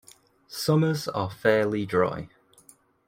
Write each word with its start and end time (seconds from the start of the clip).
Summers 0.47 1.07
are 1.07 1.29
fairly 1.29 1.85
dry. 1.85 2.27